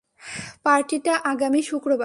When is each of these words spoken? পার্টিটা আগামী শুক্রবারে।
পার্টিটা 0.63 1.13
আগামী 1.23 1.61
শুক্রবারে। 1.61 1.99